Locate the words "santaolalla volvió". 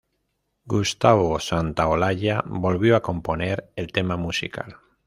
1.39-2.95